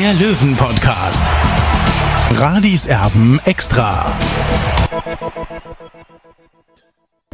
[0.00, 1.28] der Löwen-Podcast.
[2.38, 4.16] Radis Erben extra.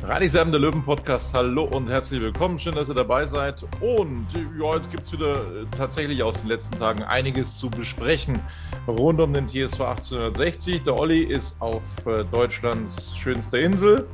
[0.03, 1.35] Radisam, der Löwen-Podcast.
[1.35, 2.59] Hallo und herzlich willkommen.
[2.59, 3.63] Schön, dass ihr dabei seid.
[3.83, 8.41] Und ja, jetzt gibt es wieder äh, tatsächlich aus den letzten Tagen einiges zu besprechen
[8.89, 10.85] rund um den TSV 1860.
[10.85, 14.09] Der Olli ist auf äh, Deutschlands schönster Insel,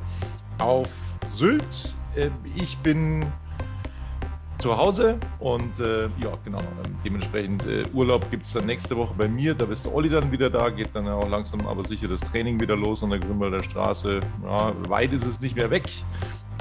[0.57, 0.89] auf
[1.29, 1.95] Sylt.
[2.17, 3.31] Äh, ich bin
[4.61, 9.13] zu Hause und äh, ja, genau, ähm, dementsprechend äh, Urlaub gibt es dann nächste Woche
[9.17, 9.55] bei mir.
[9.55, 12.59] Da ist der Olli dann wieder da, geht dann auch langsam aber sicher das Training
[12.59, 14.19] wieder los an der Grünwalder Straße.
[14.45, 15.89] Ja, weit ist es nicht mehr weg.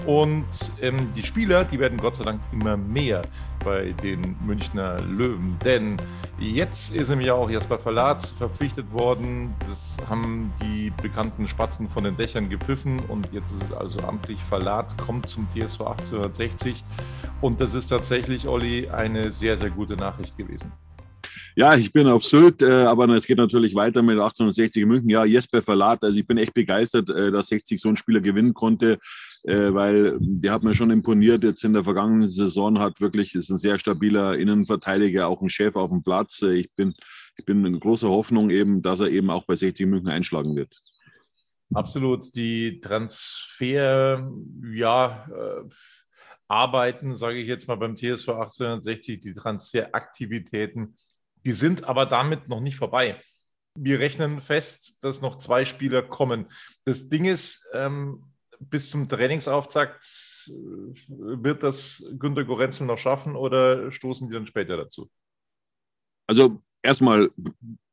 [0.06, 0.46] Und
[0.80, 3.22] ähm, die Spieler, die werden Gott sei Dank immer mehr
[3.64, 5.56] bei den Münchner Löwen.
[5.64, 5.96] Denn
[6.38, 9.55] jetzt ist nämlich auch Jasper Verlat verpflichtet worden.
[9.68, 13.00] Das haben die bekannten Spatzen von den Dächern gepfiffen.
[13.08, 16.83] Und jetzt ist es also amtlich Verlat, kommt zum TSV 1860.
[17.41, 20.72] Und das ist tatsächlich, Olli, eine sehr, sehr gute Nachricht gewesen.
[21.56, 25.11] Ja, ich bin auf Sylt, äh, aber es geht natürlich weiter mit 1860 München.
[25.11, 28.55] Ja, Jesper Verlat, also ich bin echt begeistert, äh, dass 60 so ein Spieler gewinnen
[28.55, 28.98] konnte,
[29.45, 31.45] äh, weil der hat mir schon imponiert.
[31.45, 35.77] Jetzt in der vergangenen Saison hat wirklich, ist ein sehr stabiler Innenverteidiger, auch ein Chef
[35.77, 36.42] auf dem Platz.
[36.42, 36.95] Äh, ich bin,
[37.36, 40.74] ich bin in großer Hoffnung eben, dass er eben auch bei 60 München einschlagen wird.
[41.73, 42.34] Absolut.
[42.34, 44.30] Die Transfer,
[44.73, 45.68] ja, äh,
[46.48, 50.96] Arbeiten, sage ich jetzt mal beim TSV 1860, die Transferaktivitäten,
[51.46, 53.20] die sind aber damit noch nicht vorbei.
[53.77, 56.51] Wir rechnen fest, dass noch zwei Spieler kommen.
[56.84, 58.30] Das Ding ist, ähm,
[58.60, 60.04] bis zum Trainingsauftakt
[60.48, 60.52] äh,
[61.08, 65.10] wird das Günter Gorenzel noch schaffen oder stoßen die dann später dazu?
[66.26, 67.30] Also erstmal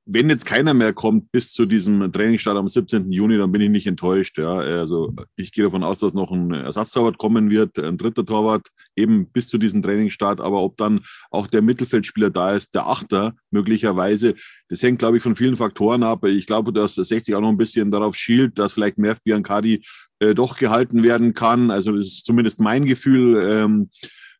[0.09, 3.12] wenn jetzt keiner mehr kommt bis zu diesem Trainingsstart am 17.
[3.12, 4.38] Juni, dann bin ich nicht enttäuscht.
[4.38, 4.56] Ja.
[4.56, 9.29] Also ich gehe davon aus, dass noch ein Ersatztorwart kommen wird, ein dritter Torwart, eben
[9.29, 10.40] bis zu diesem Trainingsstart.
[10.40, 14.34] Aber ob dann auch der Mittelfeldspieler da ist, der Achter möglicherweise,
[14.69, 16.23] das hängt, glaube ich, von vielen Faktoren ab.
[16.23, 19.84] Ich glaube, dass 60 auch noch ein bisschen darauf schielt, dass vielleicht Merv Biancardi
[20.19, 21.69] äh, doch gehalten werden kann.
[21.69, 23.41] Also das ist zumindest mein Gefühl.
[23.44, 23.90] Ähm,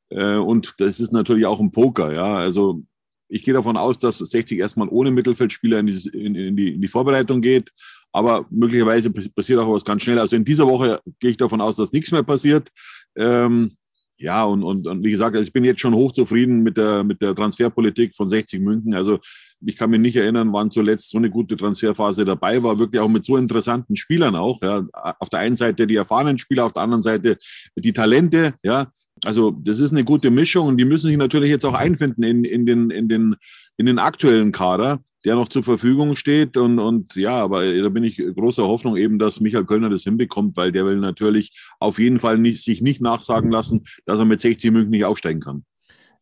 [0.09, 2.13] äh, und das ist natürlich auch ein Poker.
[2.13, 2.35] Ja.
[2.35, 2.83] Also
[3.29, 6.81] ich gehe davon aus, dass 60 erstmal ohne Mittelfeldspieler in, die, in, in, die, in
[6.81, 7.71] die Vorbereitung geht.
[8.11, 10.19] Aber möglicherweise passiert auch was ganz schnell.
[10.19, 12.69] Also in dieser Woche gehe ich davon aus, dass nichts mehr passiert.
[13.15, 13.71] Ähm,
[14.19, 17.21] ja, und, und, und wie gesagt, also ich bin jetzt schon hochzufrieden mit der, mit
[17.21, 18.95] der Transferpolitik von 60 München.
[18.95, 19.19] Also
[19.63, 23.09] ich kann mich nicht erinnern, wann zuletzt so eine gute Transferphase dabei war, wirklich auch
[23.09, 24.59] mit so interessanten Spielern auch.
[24.61, 24.83] Ja.
[25.19, 27.38] Auf der einen Seite die erfahrenen Spieler, auf der anderen Seite
[27.75, 28.55] die Talente.
[28.63, 28.91] Ja,
[29.25, 32.44] also das ist eine gute Mischung und die müssen sich natürlich jetzt auch einfinden in,
[32.44, 33.35] in, den, in, den,
[33.78, 36.57] in den aktuellen Kader, der noch zur Verfügung steht.
[36.57, 40.57] Und, und ja, aber da bin ich großer Hoffnung eben, dass Michael Kölner das hinbekommt,
[40.57, 44.41] weil der will natürlich auf jeden Fall nicht, sich nicht nachsagen lassen, dass er mit
[44.41, 45.66] 60 München nicht aufsteigen kann.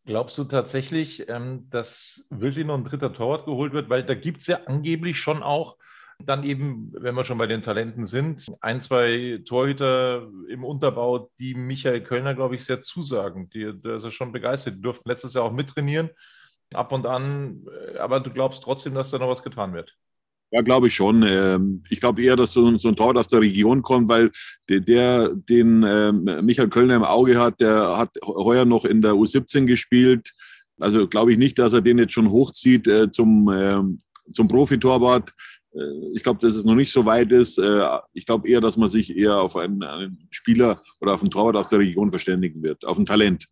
[0.06, 3.90] Glaubst du tatsächlich, ähm, dass wirklich noch ein dritter Torwart geholt wird?
[3.90, 5.76] Weil da gibt es ja angeblich schon auch
[6.24, 11.54] dann eben, wenn wir schon bei den Talenten sind, ein, zwei Torhüter im Unterbau, die
[11.54, 13.50] Michael Kölner, glaube ich, sehr zusagen.
[13.50, 14.76] Die, der ist ja schon begeistert.
[14.76, 16.10] Die durften letztes Jahr auch mittrainieren,
[16.72, 17.66] ab und an.
[17.98, 19.94] Aber du glaubst trotzdem, dass da noch was getan wird?
[20.52, 21.22] Ja, glaube ich schon.
[21.22, 24.30] Ähm, ich glaube eher, dass so, ein Tor aus der Region kommt, weil
[24.68, 29.12] der, der den ähm, Michael Kölner im Auge hat, der hat heuer noch in der
[29.12, 30.32] U17 gespielt.
[30.78, 33.98] Also glaube ich nicht, dass er den jetzt schon hochzieht äh, zum, ähm,
[34.32, 35.32] zum Profitorwart.
[35.76, 37.58] Äh, ich glaube, dass es noch nicht so weit ist.
[37.58, 41.30] Äh, ich glaube eher, dass man sich eher auf einen, einen, Spieler oder auf einen
[41.30, 43.46] Torwart aus der Region verständigen wird, auf ein Talent.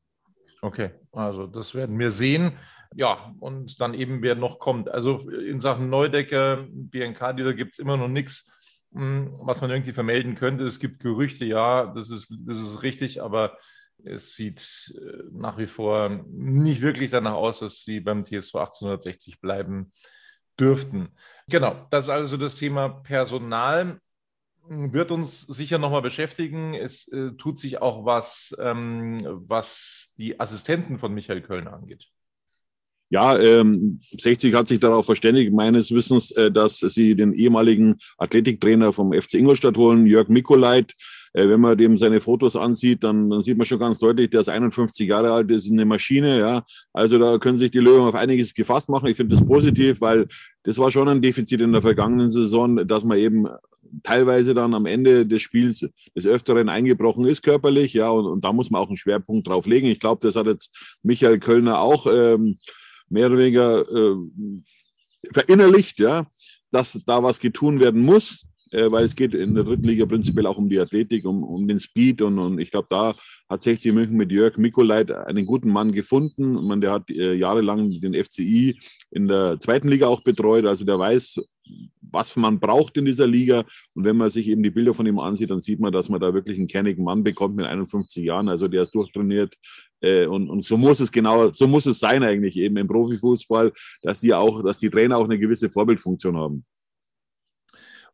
[0.62, 2.52] Okay, also das werden wir sehen.
[2.96, 4.88] Ja, und dann eben, wer noch kommt.
[4.88, 8.50] Also in Sachen Neudecker, BNK, da gibt es immer noch nichts,
[8.92, 10.64] hm, was man irgendwie vermelden könnte.
[10.64, 13.58] Es gibt Gerüchte, ja, das ist, das ist richtig, aber
[14.06, 19.40] Es sieht äh, nach wie vor nicht wirklich danach aus, dass sie beim TSV 1860
[19.40, 19.92] bleiben
[20.58, 21.08] dürften.
[21.48, 24.00] Genau, das ist also das Thema Personal.
[24.66, 26.74] Wird uns sicher nochmal beschäftigen.
[26.74, 32.08] Es äh, tut sich auch was, ähm, was die Assistenten von Michael Kölner angeht.
[33.10, 38.92] Ja, ähm, 60 hat sich darauf verständigt, meines Wissens, äh, dass sie den ehemaligen Athletiktrainer
[38.92, 40.94] vom FC Ingolstadt holen, Jörg Mikolait.
[41.34, 44.40] Äh, wenn man dem seine Fotos ansieht, dann, dann sieht man schon ganz deutlich, der
[44.40, 46.38] ist 51 Jahre alt, ist eine Maschine.
[46.38, 49.08] Ja, Also da können sich die Löwen auf einiges gefasst machen.
[49.08, 50.26] Ich finde das positiv, weil
[50.62, 53.46] das war schon ein Defizit in der vergangenen Saison, dass man eben
[54.02, 55.86] teilweise dann am Ende des Spiels
[56.16, 57.92] des Öfteren eingebrochen ist körperlich.
[57.94, 59.88] Ja, und, und da muss man auch einen Schwerpunkt drauf legen.
[59.88, 62.06] Ich glaube, das hat jetzt Michael Kölner auch.
[62.06, 62.58] Ähm,
[63.14, 64.16] mehr oder weniger äh,
[65.32, 66.26] verinnerlicht, ja,
[66.70, 70.46] dass da was getun werden muss, äh, weil es geht in der dritten Liga prinzipiell
[70.46, 73.14] auch um die Athletik, um, um den Speed und, und ich glaube, da
[73.48, 76.54] hat 60 München mit Jörg Mikolait einen guten Mann gefunden.
[76.66, 78.78] Man, der hat äh, jahrelang den FCI
[79.12, 81.40] in der zweiten Liga auch betreut, also der weiß,
[82.00, 83.64] was man braucht in dieser Liga.
[83.94, 86.20] Und wenn man sich eben die Bilder von ihm ansieht, dann sieht man, dass man
[86.20, 88.48] da wirklich einen kernigen Mann bekommt mit 51 Jahren.
[88.48, 89.54] Also der ist durchtrainiert.
[90.00, 93.72] Äh, und, und so muss es genau, so muss es sein eigentlich eben im Profifußball,
[94.02, 96.64] dass die auch, dass die Trainer auch eine gewisse Vorbildfunktion haben.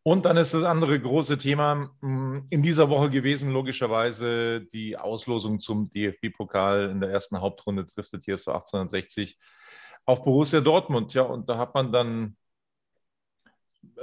[0.03, 5.59] Und dann ist das andere große Thema hm, in dieser Woche gewesen, logischerweise die Auslosung
[5.59, 9.39] zum DFB-Pokal in der ersten Hauptrunde trifft der TSV 1860
[10.07, 11.13] auf Borussia Dortmund.
[11.13, 12.37] Ja, und da hat man dann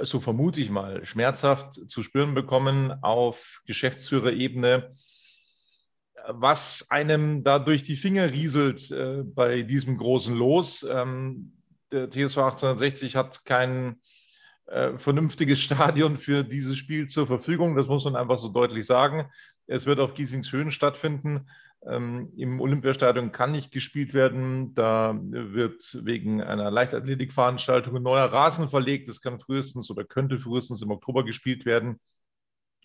[0.00, 4.92] so vermute ich mal, schmerzhaft zu spüren bekommen auf Geschäftsführerebene,
[6.28, 10.82] was einem da durch die Finger rieselt äh, bei diesem großen Los.
[10.88, 11.52] Ähm,
[11.90, 14.00] der TSV 1860 hat kein
[14.66, 17.76] äh, vernünftiges Stadion für dieses Spiel zur Verfügung.
[17.76, 19.30] Das muss man einfach so deutlich sagen.
[19.66, 21.48] Es wird auf Giesingshöhen stattfinden.
[21.86, 24.74] Ähm, Im Olympiastadion kann nicht gespielt werden.
[24.74, 29.08] Da wird wegen einer Leichtathletikveranstaltung ein neuer Rasen verlegt.
[29.08, 32.00] Das kann frühestens oder könnte frühestens im Oktober gespielt werden.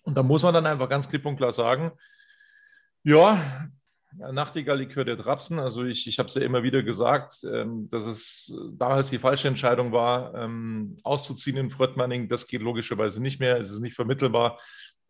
[0.04, 1.92] Und da muss man dann einfach ganz klipp und klar sagen,
[3.04, 3.70] ja,
[4.18, 5.60] Nachtigall-Likör der Drapsen.
[5.60, 9.48] Also ich, ich habe es ja immer wieder gesagt, ähm, dass es damals die falsche
[9.48, 12.30] Entscheidung war, ähm, auszuziehen in Fröttmanning.
[12.30, 13.58] Das geht logischerweise nicht mehr.
[13.58, 14.60] Es ist nicht vermittelbar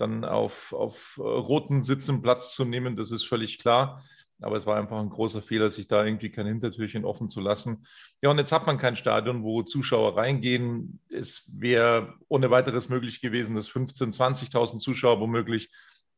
[0.04, 4.04] dann auf, auf äh, roten Sitzen Platz zu nehmen, das ist völlig klar.
[4.42, 7.86] Aber es war einfach ein großer Fehler, sich da irgendwie kein Hintertürchen offen zu lassen.
[8.22, 11.00] Ja, und jetzt hat man kein Stadion, wo Zuschauer reingehen.
[11.10, 15.70] Es wäre ohne weiteres möglich gewesen, dass 15.000, 20.000 Zuschauer womöglich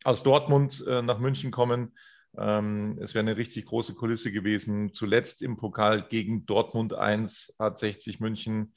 [0.04, 1.94] aus Dortmund äh, nach München kommen.
[2.38, 4.92] Ähm, es wäre eine richtig große Kulisse gewesen.
[4.94, 8.74] Zuletzt im Pokal gegen Dortmund 1 hat 60 München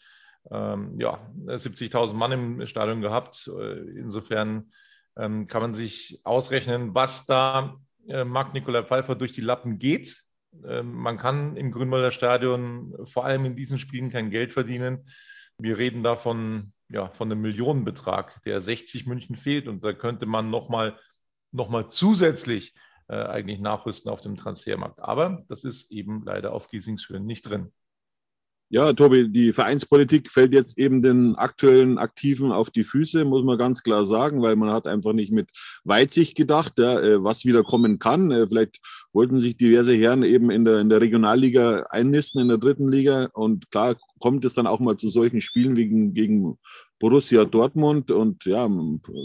[0.51, 3.51] ähm, ja, 70.000 Mann im Stadion gehabt.
[3.59, 4.71] Äh, insofern
[5.49, 7.77] kann man sich ausrechnen, was da
[8.09, 10.23] äh, Marc-Nikolai Pfeiffer durch die Lappen geht.
[10.65, 15.11] Ähm, man kann im Grünwalder Stadion vor allem in diesen Spielen kein Geld verdienen.
[15.59, 19.69] Wir reden da von, ja, von einem Millionenbetrag, der 60 München fehlt.
[19.69, 20.99] Und da könnte man nochmal
[21.51, 22.75] noch mal zusätzlich
[23.09, 25.01] äh, eigentlich nachrüsten auf dem Transfermarkt.
[25.01, 27.73] Aber das ist eben leider auf Giesingshöhen nicht drin.
[28.71, 33.57] Ja, Tobi, die Vereinspolitik fällt jetzt eben den aktuellen Aktiven auf die Füße, muss man
[33.57, 35.49] ganz klar sagen, weil man hat einfach nicht mit
[35.85, 38.31] Weitsicht gedacht, ja, äh, was wieder kommen kann.
[38.31, 38.81] Äh, vielleicht
[39.15, 43.31] wollten sich diverse Herren eben in der, in der Regionalliga einnisten, in der dritten Liga.
[43.33, 46.59] Und klar kommt es dann auch mal zu solchen Spielen wie gegen
[46.99, 48.11] Borussia Dortmund.
[48.11, 48.69] Und ja,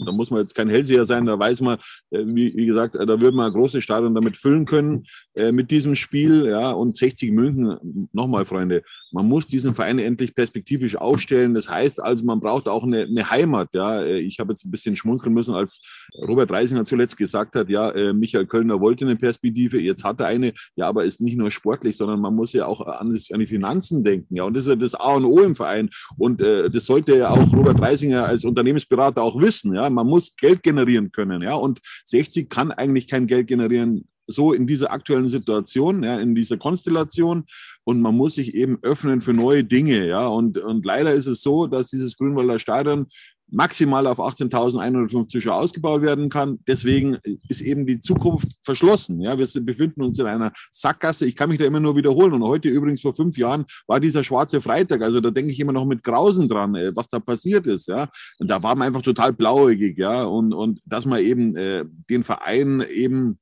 [0.05, 1.77] da muss man jetzt kein Hellseher sein, da weiß man,
[2.11, 5.71] äh, wie, wie gesagt, da würde man ein großes Stadion damit füllen können äh, mit
[5.71, 6.47] diesem Spiel.
[6.47, 11.53] Ja, und 60 München, nochmal, Freunde, man muss diesen Verein endlich perspektivisch aufstellen.
[11.53, 13.69] Das heißt also, man braucht auch eine, eine Heimat.
[13.73, 15.81] Ja, äh, ich habe jetzt ein bisschen schmunzeln müssen, als
[16.27, 20.27] Robert Reisinger zuletzt gesagt hat, ja, äh, Michael Kölner wollte eine Perspektive, jetzt hat er
[20.27, 23.47] eine, ja, aber ist nicht nur sportlich, sondern man muss ja auch an, an die
[23.47, 24.35] Finanzen denken.
[24.35, 25.89] Ja, und das ist ja das A und O im Verein.
[26.17, 29.73] Und äh, das sollte ja auch Robert Reisinger als Unternehmensberater auch wissen.
[29.73, 31.41] Ja, man muss Geld generieren können.
[31.41, 36.35] Ja, und 60 kann eigentlich kein Geld generieren, so in dieser aktuellen Situation, ja, in
[36.35, 37.45] dieser Konstellation.
[37.85, 40.05] Und man muss sich eben öffnen für neue Dinge.
[40.05, 43.07] Ja, und, und leider ist es so, dass dieses Grünwalder Stadion
[43.53, 46.59] maximal auf 18.105 Zuschauer ausgebaut werden kann.
[46.67, 47.17] Deswegen
[47.47, 49.21] ist eben die Zukunft verschlossen.
[49.21, 51.25] Ja, wir befinden uns in einer Sackgasse.
[51.25, 52.33] Ich kann mich da immer nur wiederholen.
[52.33, 55.01] Und heute übrigens vor fünf Jahren war dieser schwarze Freitag.
[55.01, 57.87] Also da denke ich immer noch mit Grausen dran, äh, was da passiert ist.
[57.87, 59.97] Ja, und da war man einfach total blauäugig.
[59.97, 63.39] Ja, und, und dass man eben äh, den Verein eben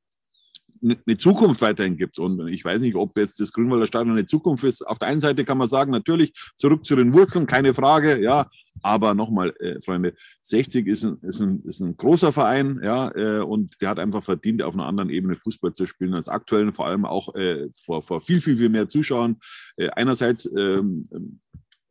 [0.84, 2.18] eine Zukunft weiterhin gibt.
[2.20, 4.82] Und ich weiß nicht, ob jetzt das Grünwalder Stadion eine Zukunft ist.
[4.82, 8.50] Auf der einen Seite kann man sagen, natürlich zurück zu den Wurzeln, keine Frage, ja.
[8.82, 13.42] Aber nochmal, äh, Freunde, 60 ist ein, ist, ein, ist ein großer Verein, ja, äh,
[13.42, 16.88] und der hat einfach verdient, auf einer anderen Ebene Fußball zu spielen als aktuell, vor
[16.88, 19.38] allem auch äh, vor, vor viel, viel, viel mehr Zuschauern.
[19.76, 21.10] Äh, einerseits ähm,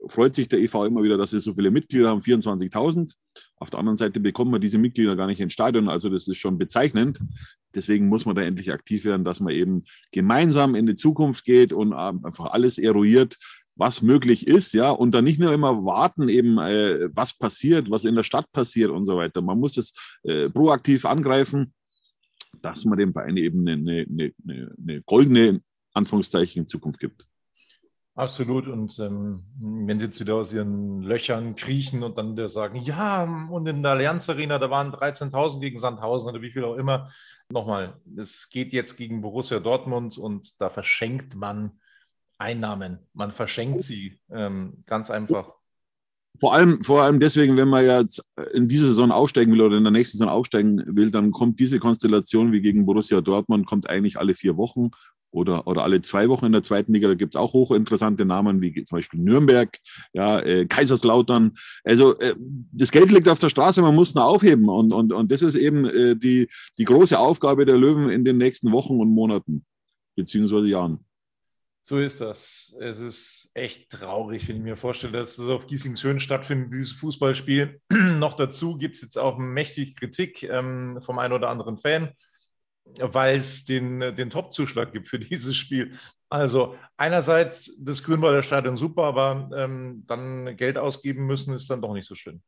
[0.08, 3.14] freut sich der EV immer wieder, dass sie so viele Mitglieder haben, 24.000.
[3.56, 6.38] Auf der anderen Seite bekommt man diese Mitglieder gar nicht ins Stadion, also das ist
[6.38, 7.18] schon bezeichnend.
[7.74, 11.72] Deswegen muss man da endlich aktiv werden, dass man eben gemeinsam in die Zukunft geht
[11.72, 13.36] und einfach alles eruiert,
[13.76, 18.04] was möglich ist, ja, und dann nicht nur immer warten, eben, äh, was passiert, was
[18.04, 19.40] in der Stadt passiert und so weiter.
[19.40, 21.72] Man muss es äh, proaktiv angreifen,
[22.60, 25.62] dass man dem Verein eben eine, eine, eine, eine goldene
[25.94, 27.26] Anführungszeichen Zukunft gibt.
[28.20, 28.68] Absolut.
[28.68, 33.24] Und ähm, wenn sie jetzt wieder aus ihren Löchern kriechen und dann wieder sagen, ja,
[33.50, 37.10] und in der Allianz Arena, da waren 13.000 gegen Sandhausen oder wie viel auch immer.
[37.48, 41.80] Nochmal, es geht jetzt gegen Borussia Dortmund und da verschenkt man
[42.36, 42.98] Einnahmen.
[43.14, 45.54] Man verschenkt sie ähm, ganz einfach.
[46.40, 48.22] Vor allem, vor allem deswegen, wenn man jetzt
[48.52, 51.78] in dieser Saison aufsteigen will oder in der nächsten Saison aufsteigen will, dann kommt diese
[51.78, 54.90] Konstellation wie gegen Borussia Dortmund, kommt eigentlich alle vier Wochen
[55.30, 57.08] oder, oder alle zwei Wochen in der zweiten Liga.
[57.08, 59.76] Da gibt es auch hochinteressante Namen, wie zum Beispiel Nürnberg,
[60.12, 61.52] ja, äh, Kaiserslautern.
[61.84, 62.34] Also äh,
[62.72, 64.68] das Geld liegt auf der Straße, man muss es aufheben.
[64.68, 68.38] Und, und, und das ist eben äh, die, die große Aufgabe der Löwen in den
[68.38, 69.64] nächsten Wochen und Monaten,
[70.16, 71.04] beziehungsweise Jahren.
[71.82, 72.76] So ist das.
[72.78, 77.80] Es ist echt traurig, wenn ich mir vorstelle, dass das auf Giesingshöhen stattfindet, dieses Fußballspiel.
[78.18, 82.10] Noch dazu gibt es jetzt auch mächtig Kritik ähm, vom einen oder anderen Fan
[83.00, 85.98] weil es den, den Top-Zuschlag gibt für dieses Spiel.
[86.28, 91.92] Also einerseits das Grünwalder Stadion super, aber ähm, dann Geld ausgeben müssen ist dann doch
[91.92, 92.42] nicht so schön.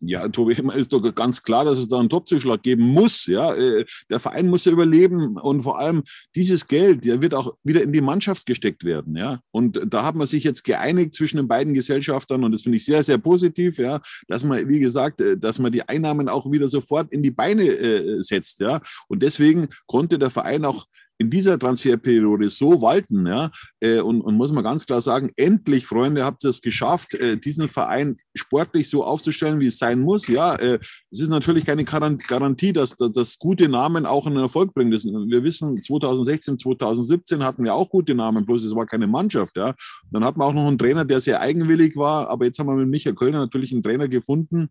[0.00, 3.26] Ja, Tobi, ist doch ganz klar, dass es da einen Topzuschlag geben muss.
[3.26, 6.02] Ja, äh, der Verein muss ja überleben und vor allem
[6.34, 9.16] dieses Geld, der wird auch wieder in die Mannschaft gesteckt werden.
[9.16, 12.76] Ja, und da hat man sich jetzt geeinigt zwischen den beiden Gesellschaftern und das finde
[12.76, 13.78] ich sehr, sehr positiv.
[13.78, 17.30] Ja, dass man, wie gesagt, äh, dass man die Einnahmen auch wieder sofort in die
[17.30, 18.60] Beine äh, setzt.
[18.60, 20.86] Ja, und deswegen konnte der Verein auch
[21.18, 25.86] in dieser Transferperiode so walten, ja, äh, und, und muss man ganz klar sagen, endlich,
[25.86, 30.28] Freunde, habt ihr es geschafft, äh, diesen Verein sportlich so aufzustellen, wie es sein muss.
[30.28, 30.78] Ja, äh,
[31.10, 34.90] es ist natürlich keine Garantie, dass, dass, dass gute Namen auch einen Erfolg bringen.
[34.90, 39.56] Das, wir wissen, 2016, 2017 hatten wir auch gute Namen, bloß es war keine Mannschaft.
[39.56, 39.74] Ja.
[40.10, 42.76] Dann hat man auch noch einen Trainer, der sehr eigenwillig war, aber jetzt haben wir
[42.76, 44.68] mit Michael Kölner natürlich einen Trainer gefunden,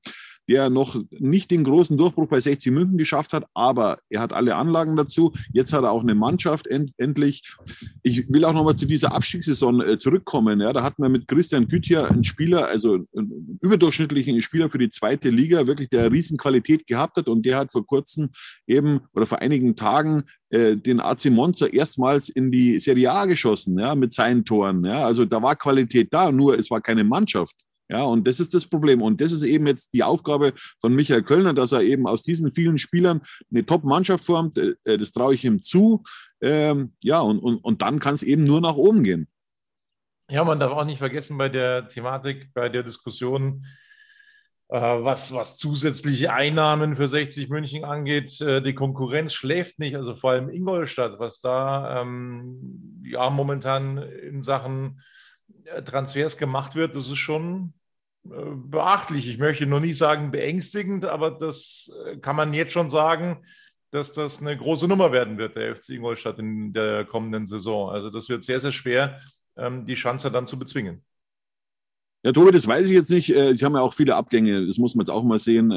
[0.48, 4.56] der noch nicht den großen Durchbruch bei 60 München geschafft hat, aber er hat alle
[4.56, 5.34] Anlagen dazu.
[5.54, 7.44] Jetzt hat er auch eine Mannschaft end, endlich.
[8.04, 10.62] Ich will auch noch mal zu dieser Abstiegssaison äh, zurückkommen.
[10.62, 14.90] Ja, da hatten wir mit Christian Güthier einen Spieler, also einen überdurchschnittlichen Spieler für die
[14.90, 18.30] zweite Liga, wirklich der Riesenqualität gehabt hat und der hat vor kurzem
[18.68, 23.80] eben oder vor einigen Tagen äh, den AC Monza erstmals in die Serie A geschossen,
[23.80, 24.86] ja, mit seinen Toren.
[24.86, 27.56] Ja, also da war Qualität da, nur es war keine Mannschaft.
[27.88, 29.02] Ja, und das ist das Problem.
[29.02, 32.52] Und das ist eben jetzt die Aufgabe von Michael Kölner, dass er eben aus diesen
[32.52, 34.58] vielen Spielern eine Top-Mannschaft formt.
[34.58, 36.04] Äh, äh, das traue ich ihm zu.
[36.42, 39.28] Ähm, ja, und, und, und dann kann es eben nur nach oben gehen.
[40.30, 43.66] Ja, man darf auch nicht vergessen bei der Thematik, bei der Diskussion,
[44.70, 48.42] äh, was, was zusätzliche Einnahmen für 60 München angeht.
[48.42, 54.42] Äh, die Konkurrenz schläft nicht, also vor allem Ingolstadt, was da ähm, ja momentan in
[54.42, 55.02] Sachen
[55.86, 57.74] Transfers gemacht wird, das ist schon
[58.26, 59.28] äh, beachtlich.
[59.28, 63.46] Ich möchte noch nicht sagen beängstigend, aber das äh, kann man jetzt schon sagen,
[63.92, 67.90] dass das eine große Nummer werden wird, der FC Ingolstadt in der kommenden Saison.
[67.90, 69.20] Also das wird sehr, sehr schwer,
[69.58, 71.04] ähm, die Chance dann zu bezwingen.
[72.24, 73.28] Ja, Tobi, das weiß ich jetzt nicht.
[73.28, 75.70] Sie haben ja auch viele Abgänge, das muss man jetzt auch mal sehen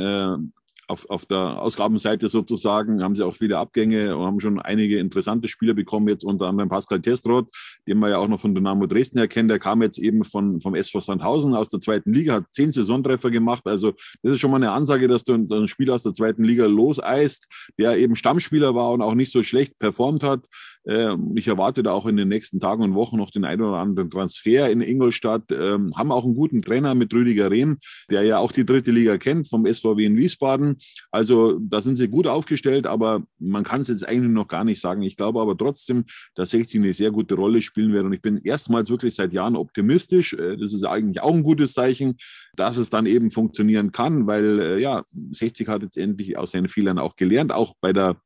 [0.88, 5.46] auf, auf der Ausgabenseite sozusagen haben sie auch viele Abgänge und haben schon einige interessante
[5.46, 7.50] Spieler bekommen, jetzt unter anderem Pascal Testroth,
[7.86, 9.50] den man ja auch noch von Dynamo Dresden erkennt.
[9.50, 13.30] Der kam jetzt eben von, vom SV Sandhausen aus der zweiten Liga, hat zehn Saisontreffer
[13.30, 13.66] gemacht.
[13.66, 13.92] Also
[14.22, 17.46] das ist schon mal eine Ansage, dass du einen Spieler aus der zweiten Liga loseist,
[17.78, 20.46] der eben Stammspieler war und auch nicht so schlecht performt hat.
[20.88, 23.76] Ähm, ich erwarte da auch in den nächsten Tagen und Wochen noch den einen oder
[23.76, 25.44] anderen Transfer in Ingolstadt.
[25.50, 27.78] Ähm, haben auch einen guten Trainer mit Rüdiger Rehm,
[28.10, 30.76] der ja auch die dritte Liga kennt vom SVW in Wiesbaden.
[31.10, 34.80] Also da sind sie gut aufgestellt, aber man kann es jetzt eigentlich noch gar nicht
[34.80, 35.02] sagen.
[35.02, 36.04] Ich glaube aber trotzdem,
[36.34, 38.04] dass 60 eine sehr gute Rolle spielen wird.
[38.04, 40.32] Und ich bin erstmals wirklich seit Jahren optimistisch.
[40.32, 42.16] Äh, das ist eigentlich auch ein gutes Zeichen,
[42.56, 45.02] dass es dann eben funktionieren kann, weil äh, ja,
[45.32, 48.16] 60 hat jetzt endlich aus seinen Fehlern auch gelernt, auch bei der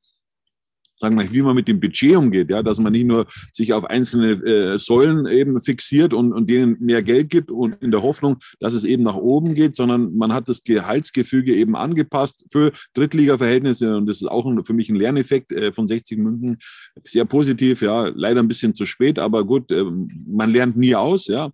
[0.97, 3.85] sagen wir, wie man mit dem Budget umgeht, ja, dass man nicht nur sich auf
[3.85, 8.39] einzelne äh, Säulen eben fixiert und, und denen mehr Geld gibt und in der Hoffnung,
[8.61, 13.97] dass es eben nach oben geht, sondern man hat das Gehaltsgefüge eben angepasst für Drittliga-Verhältnisse
[13.97, 16.59] und das ist auch ein, für mich ein Lerneffekt äh, von 60 München.
[17.03, 19.85] Sehr positiv, ja, leider ein bisschen zu spät, aber gut, äh,
[20.27, 21.51] man lernt nie aus, ja.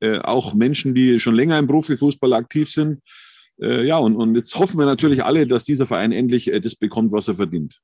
[0.00, 3.00] Äh, auch Menschen, die schon länger im Profifußball aktiv sind.
[3.60, 6.76] Äh, ja, und, und jetzt hoffen wir natürlich alle, dass dieser Verein endlich äh, das
[6.76, 7.80] bekommt, was er verdient.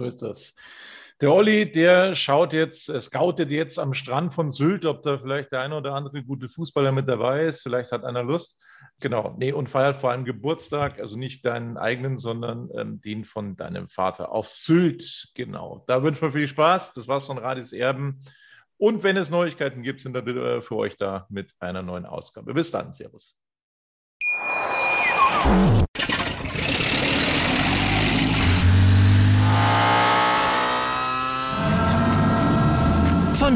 [0.00, 0.54] So ist das.
[1.20, 5.60] Der Olli, der schaut jetzt, scoutet jetzt am Strand von Sylt, ob da vielleicht der
[5.60, 7.60] eine oder andere gute Fußballer mit dabei ist.
[7.60, 8.64] Vielleicht hat einer Lust.
[9.00, 13.56] Genau, nee, und feiert vor allem Geburtstag, also nicht deinen eigenen, sondern ähm, den von
[13.56, 15.28] deinem Vater auf Sylt.
[15.34, 16.94] Genau, da wünschen wir viel Spaß.
[16.94, 18.24] Das war's von Radis Erben.
[18.78, 22.54] Und wenn es Neuigkeiten gibt, sind wir für euch da mit einer neuen Ausgabe.
[22.54, 23.36] Bis dann, Servus.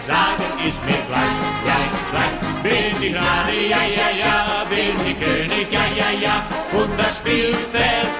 [0.00, 2.62] Leute sagen, ist mir gleich, gleich, gleich.
[2.62, 8.19] Bin ich gerade, ja, ja, ja, bin ich König, ja, ja, ja, und das Spielfeld